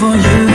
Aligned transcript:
Place 0.00 0.22
to 0.22 0.49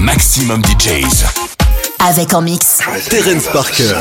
Maximum 0.00 0.60
DJs. 0.64 1.24
Avec 2.04 2.34
en 2.34 2.42
mix. 2.42 2.80
Terence 3.08 3.46
Parker. 3.52 3.94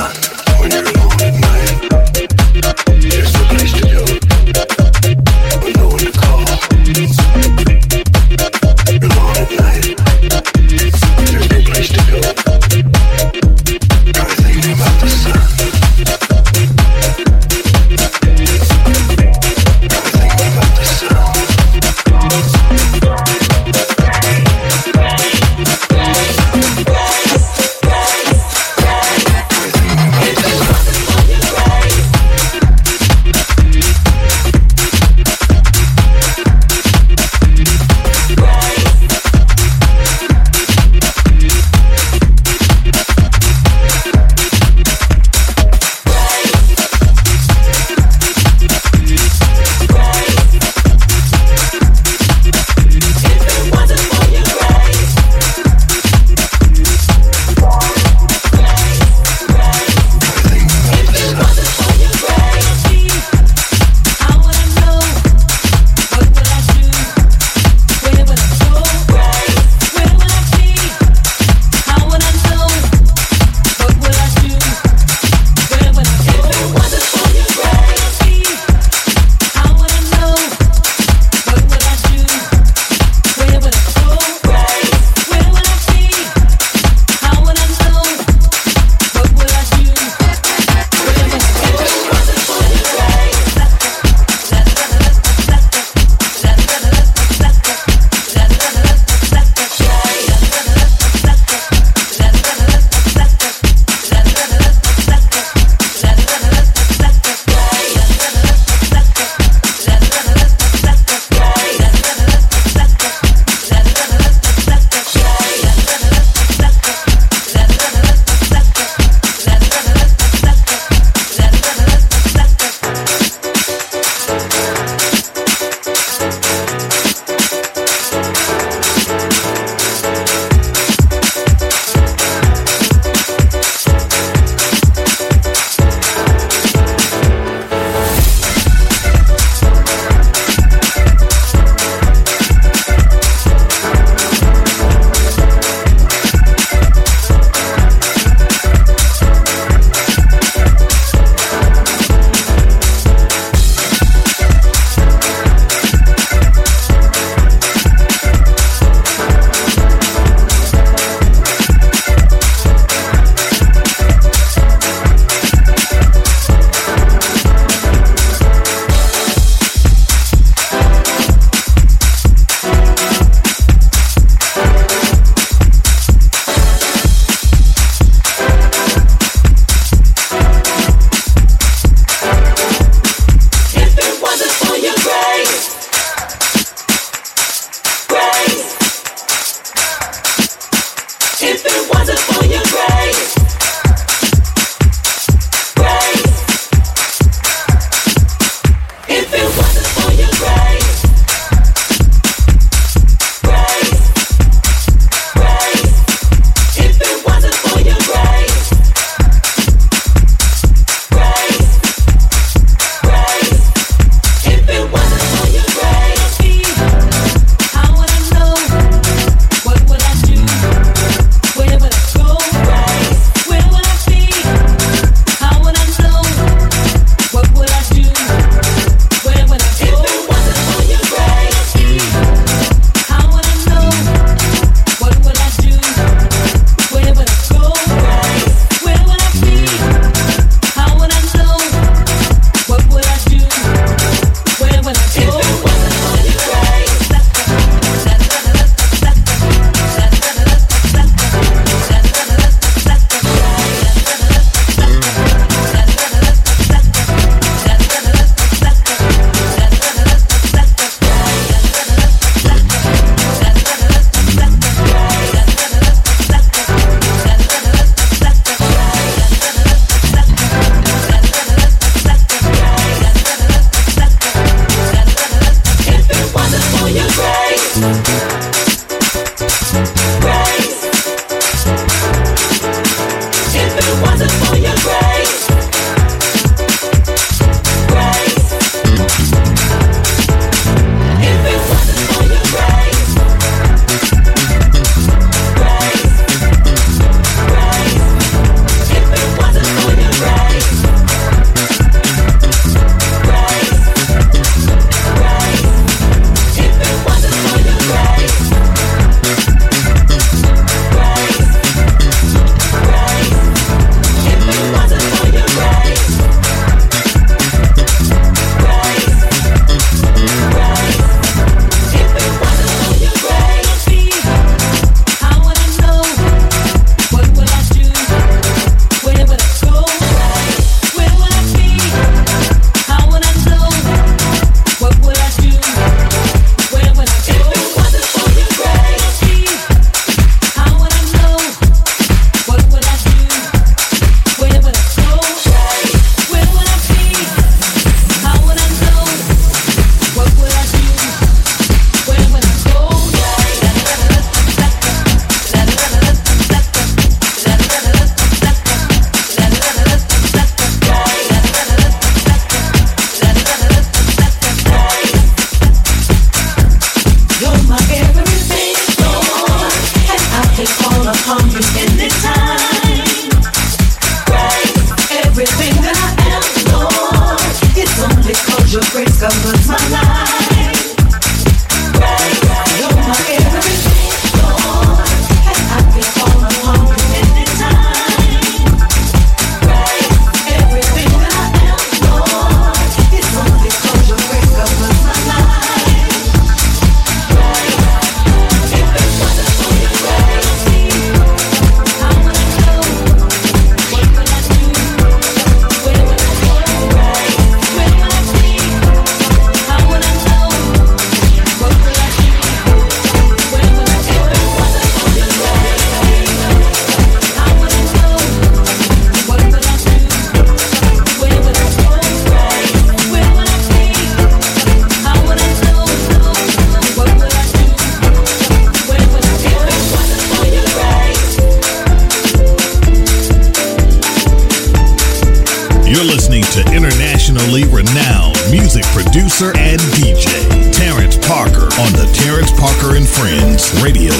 Radio. 443.86 444.15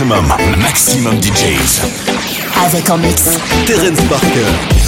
Maximum, 0.00 0.26
maximum 0.56 1.20
DJs. 1.20 1.82
Avec 2.64 2.88
en 2.88 2.96
mix. 2.96 3.22
Terence 3.66 4.00
Parker. 4.08 4.79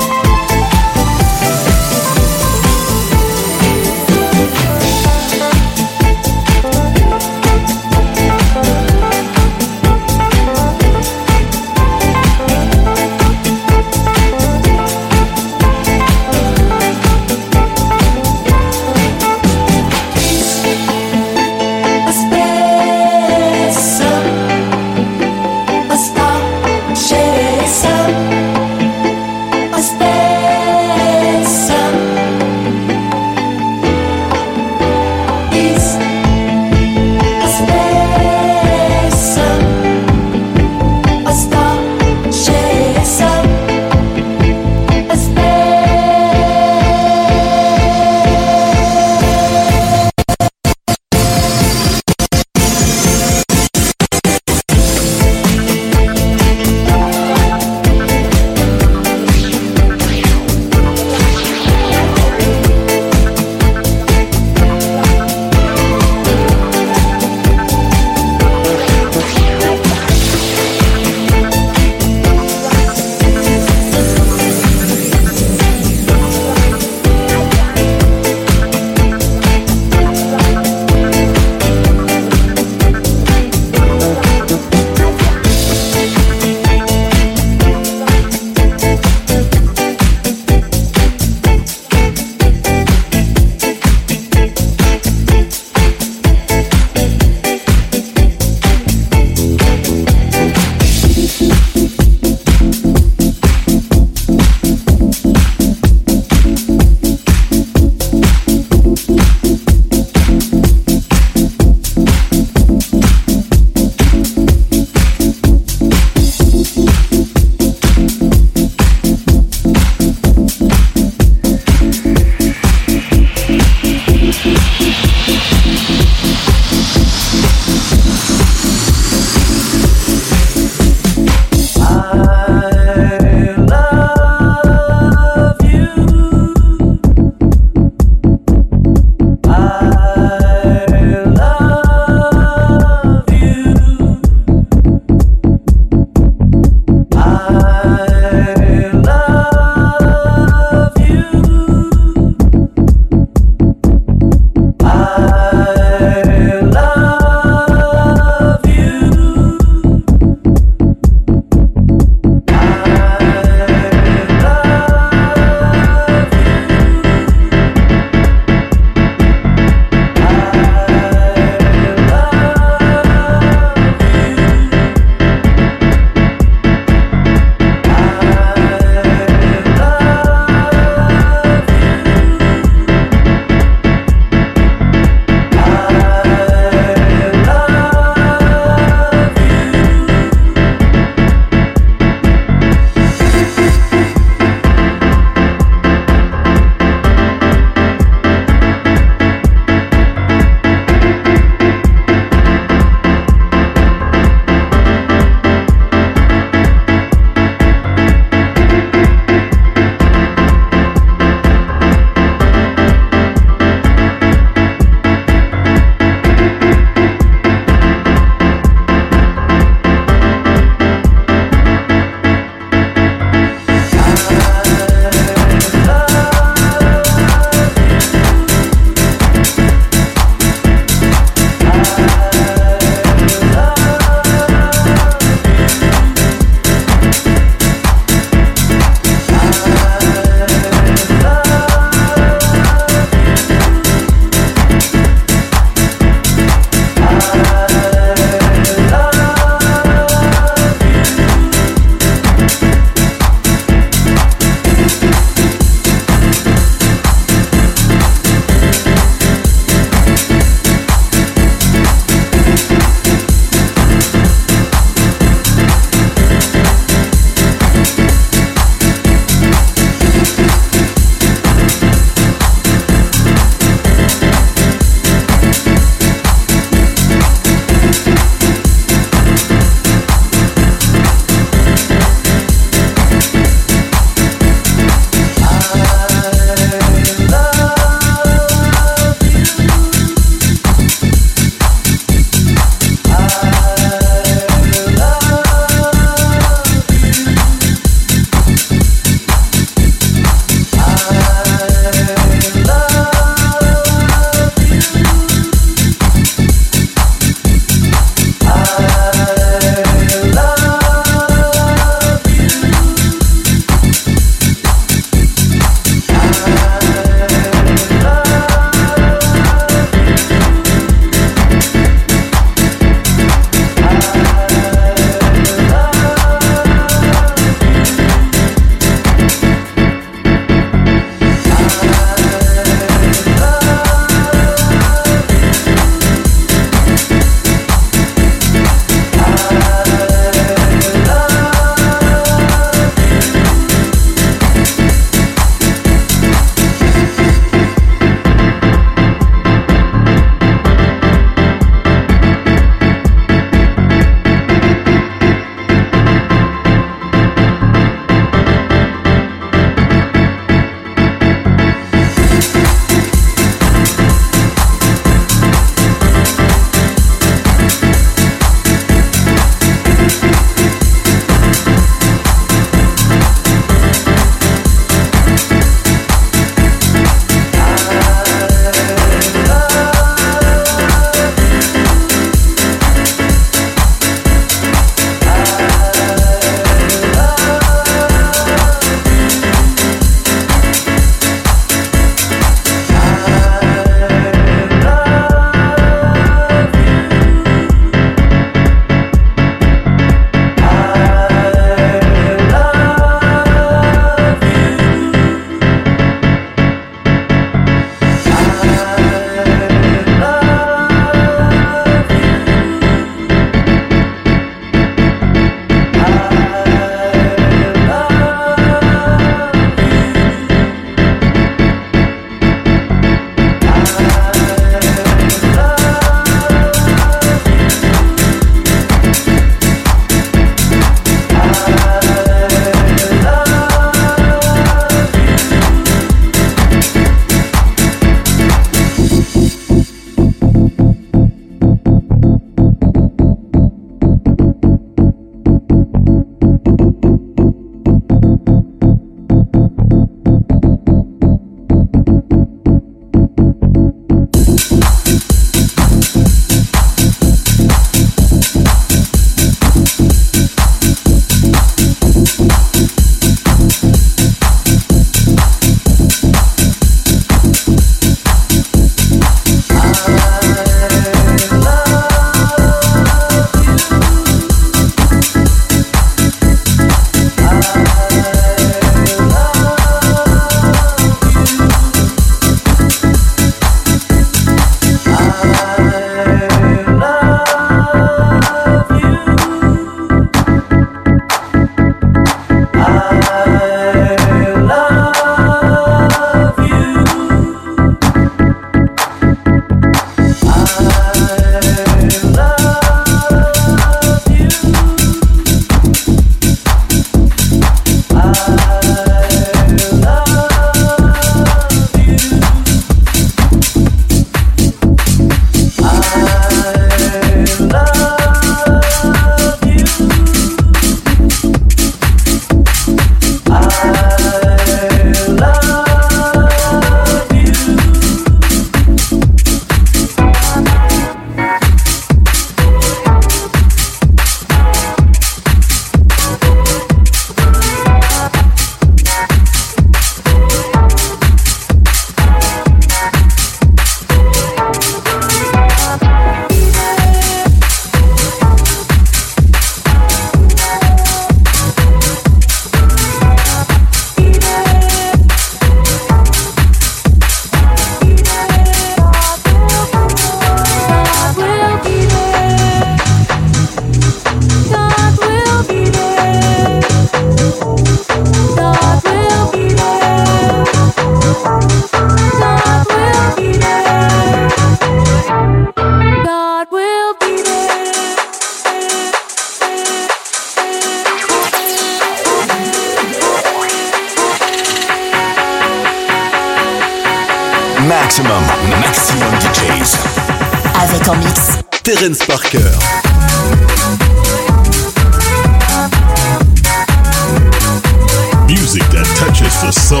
That 598.92 599.08
touches 599.16 599.56
the 599.64 599.72
soul 599.72 600.00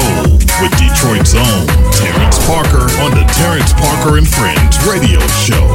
with 0.60 0.72
Detroit's 0.76 1.34
own 1.34 1.66
Terrence 1.96 2.38
Parker 2.46 2.84
on 3.00 3.10
the 3.12 3.24
Terrence 3.32 3.72
Parker 3.72 4.18
and 4.18 4.28
Friends 4.28 4.76
radio 4.84 5.20
show. 5.40 5.72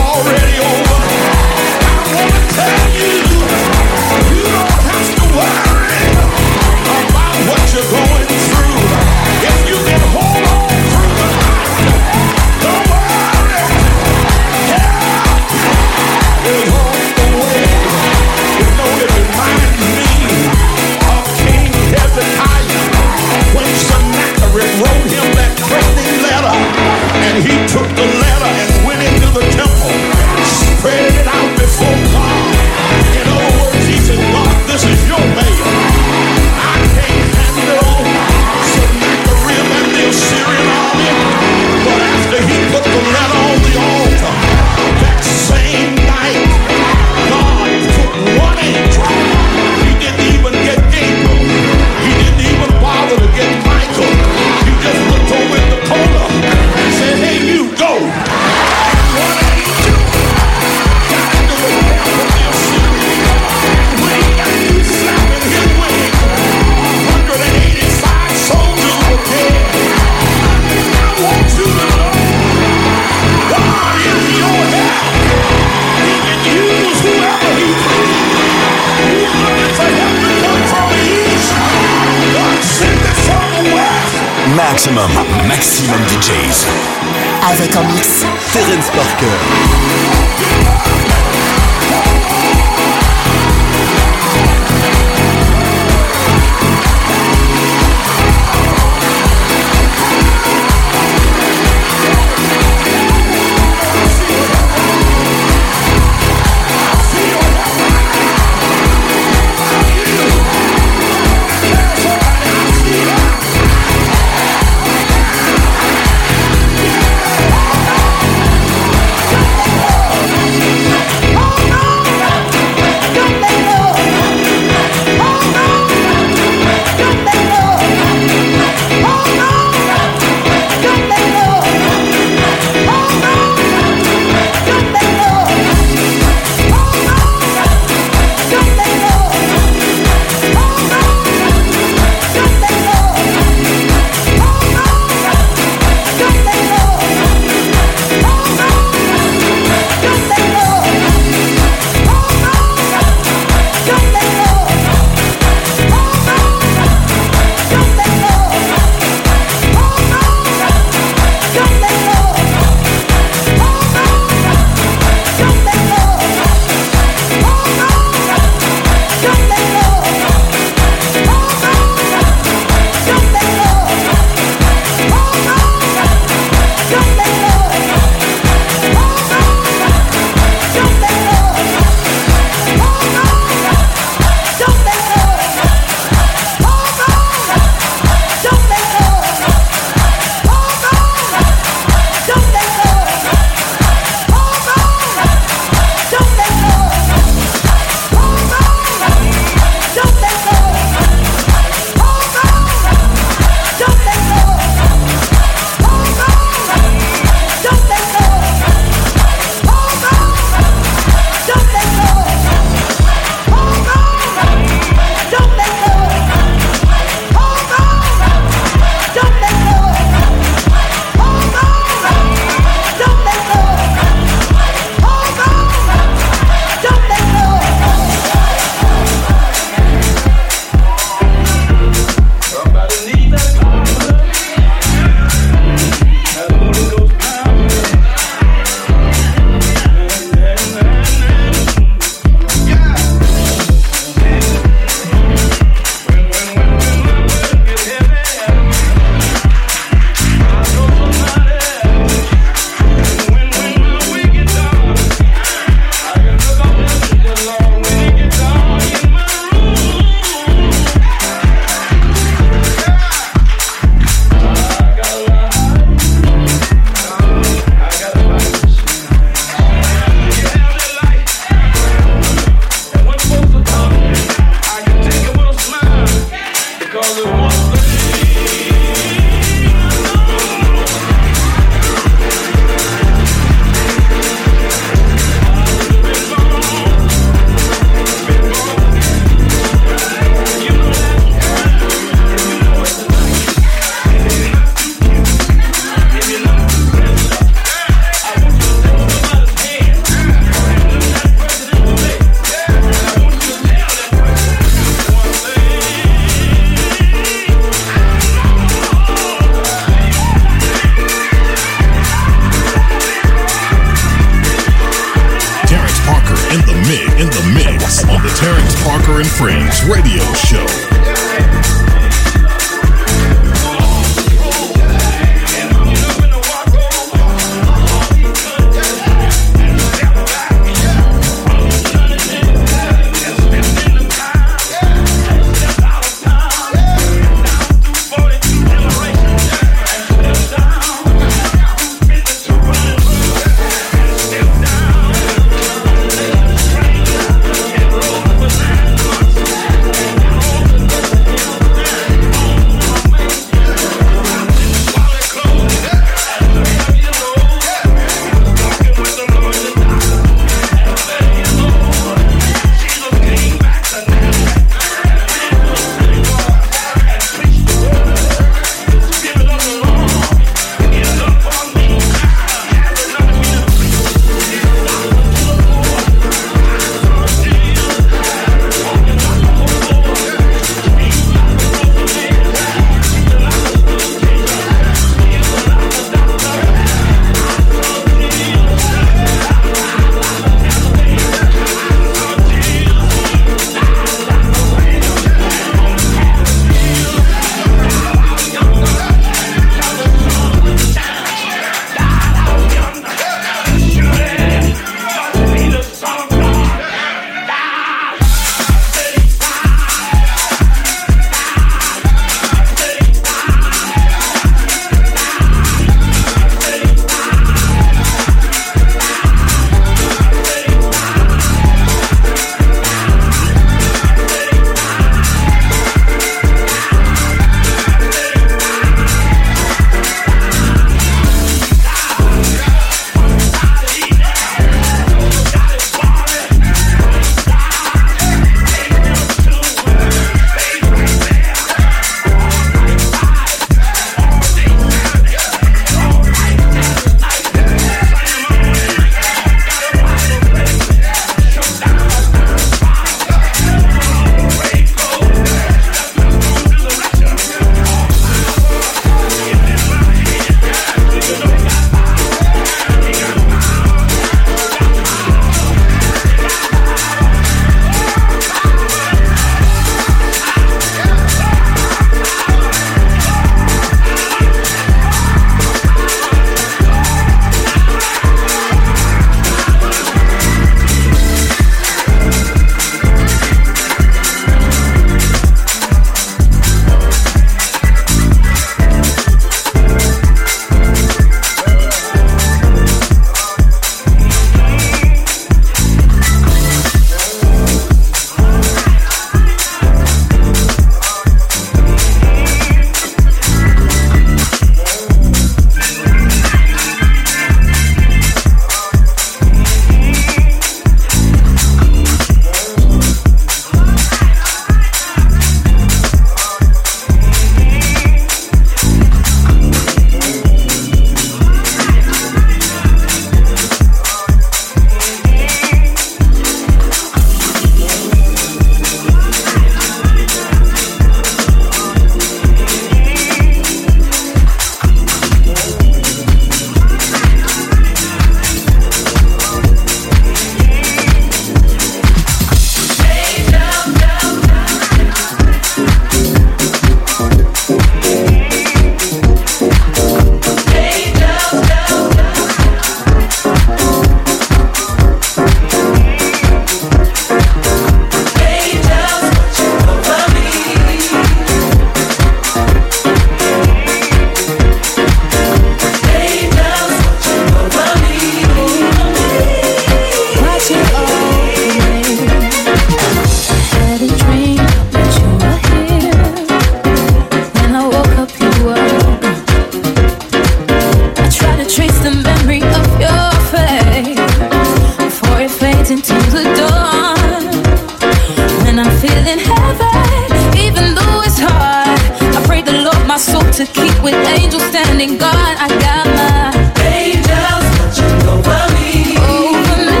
with 594.02 594.14
angels 594.36 594.64
standing 594.64 595.18
guard. 595.18 595.56
I 595.58 595.68
got 595.86 596.06
my 596.18 596.52
angels 596.84 597.66
watching 597.78 598.20
over 598.34 598.62
me. 598.76 598.90
Over 599.18 599.78
me. 599.88 600.00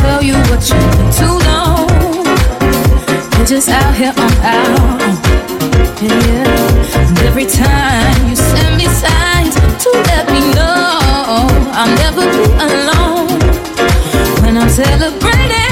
Tell 0.00 0.22
you 0.22 0.34
what 0.48 0.62
you've. 0.70 1.04
We're 3.44 3.48
just 3.56 3.68
out 3.68 3.94
here 3.94 4.14
on 4.16 4.32
our 4.40 4.70
own. 4.80 5.00
And 6.00 7.18
every 7.28 7.44
time 7.44 8.26
you 8.26 8.36
send 8.36 8.76
me 8.78 8.86
signs 8.86 9.54
to 9.84 9.90
let 10.08 10.30
me 10.32 10.40
know 10.54 10.98
I'll 11.74 11.94
never 11.96 12.22
be 12.22 12.44
alone 12.68 13.38
when 14.40 14.56
I'm 14.56 14.70
celebrating. 14.70 15.63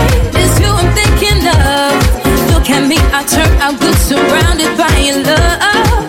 Look 2.63 2.71
at 2.71 2.89
me, 2.89 2.97
I 2.97 3.25
turn 3.25 3.61
out 3.61 3.81
good, 3.81 3.97
surrounded 3.97 4.79
by 4.79 4.97
your 4.99 5.25
love. 5.25 6.02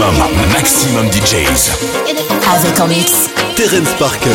Maximum, 0.00 0.32
maximum 0.52 1.10
DJs. 1.10 1.70
Avec 2.54 2.80
en 2.80 2.86
mix. 2.86 3.28
Terence 3.54 3.92
Parker. 3.98 4.30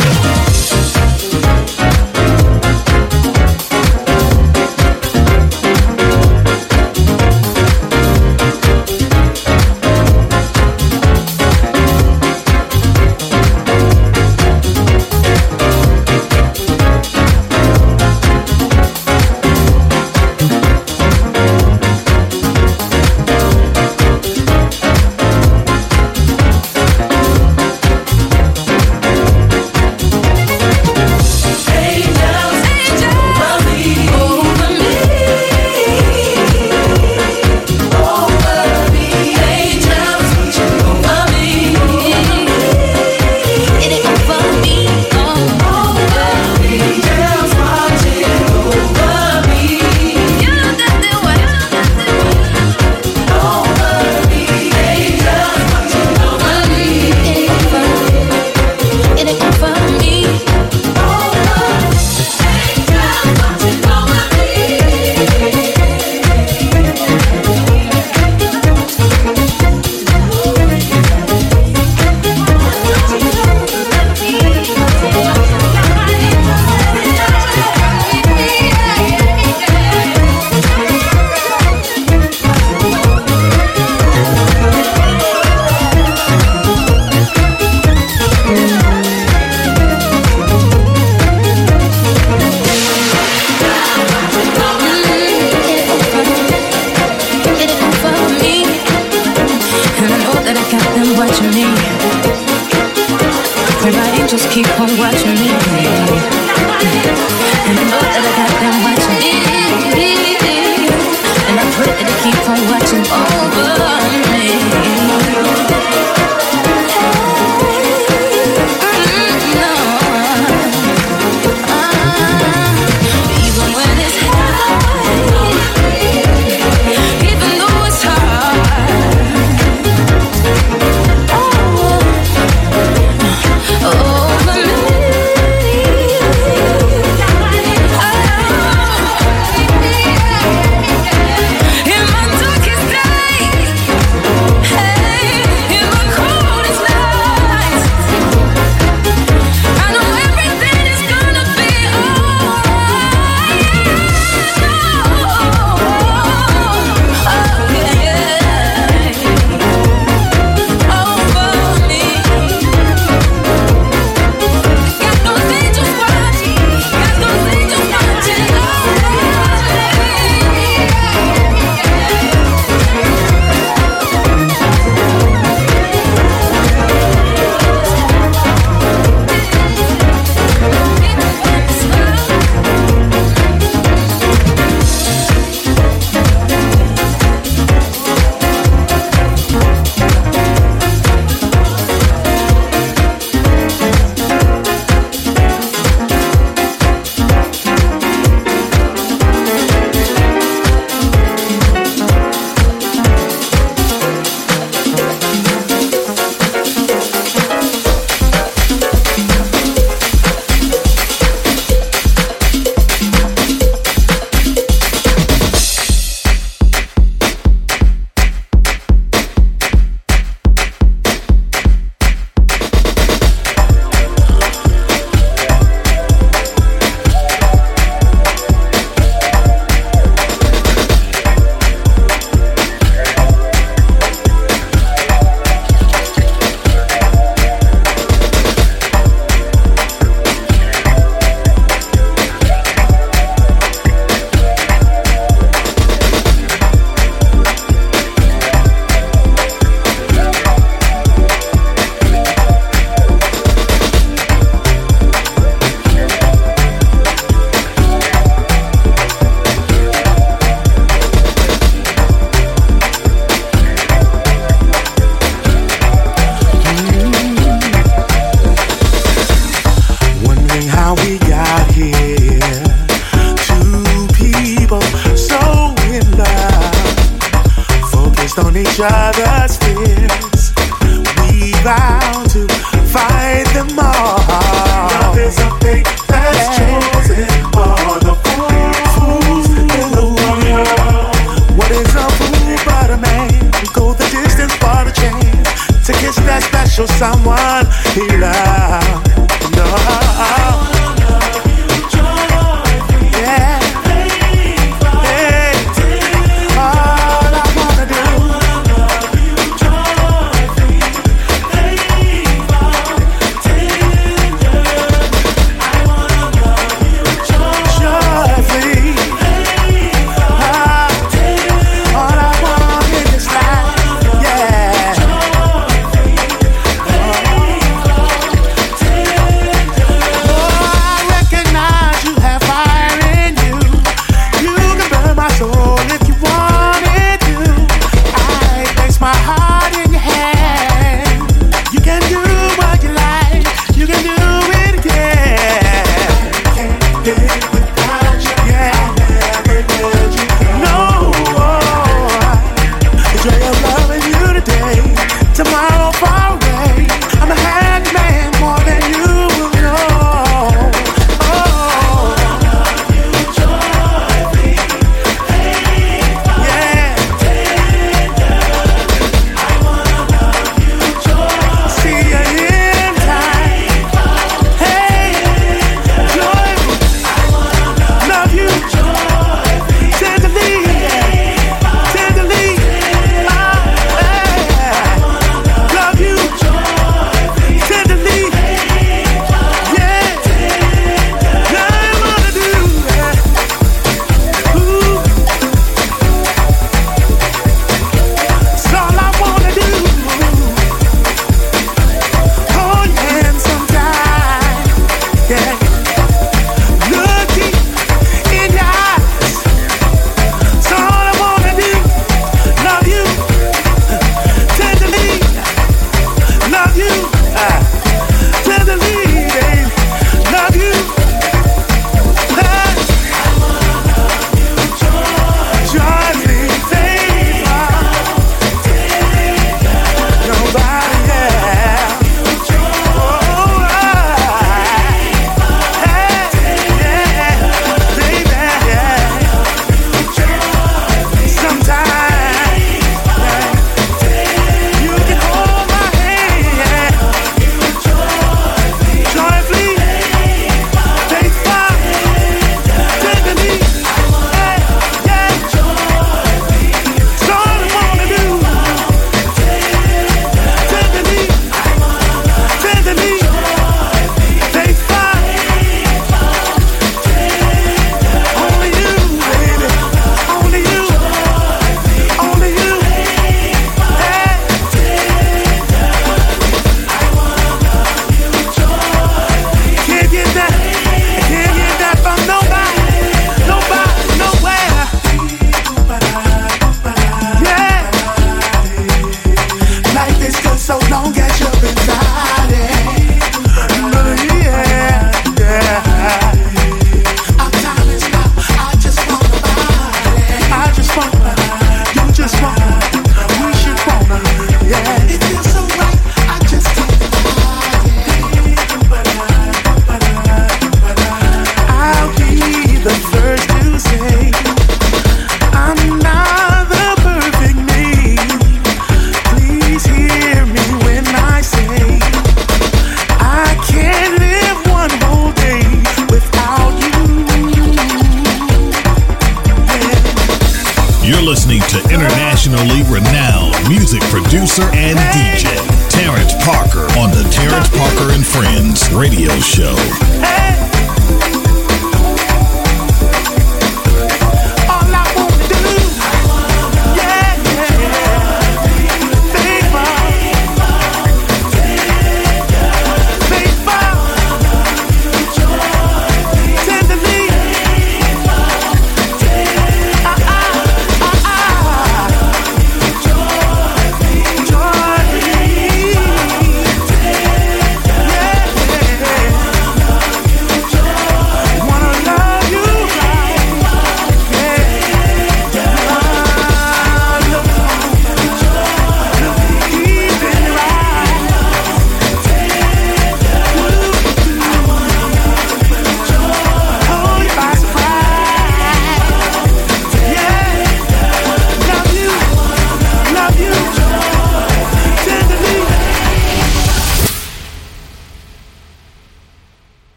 Is 278.78 279.45